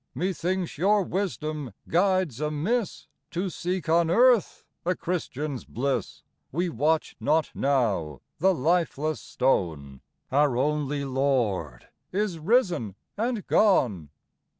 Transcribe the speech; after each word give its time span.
Methinks 0.15 0.79
your 0.79 1.03
wisdom 1.03 1.75
guides 1.87 2.41
amiss, 2.41 3.05
To 3.29 3.51
seek 3.51 3.87
on 3.87 4.09
earth 4.09 4.65
a 4.83 4.95
Christian's 4.95 5.63
bliss; 5.63 6.23
We 6.51 6.69
watch 6.69 7.15
not 7.19 7.51
now 7.53 8.21
the 8.39 8.51
lifeless 8.55 9.21
stone: 9.21 10.01
Our 10.31 10.57
only 10.57 11.05
Lord 11.05 11.87
is 12.11 12.39
risen 12.39 12.95
and 13.15 13.45
gone." 13.45 14.09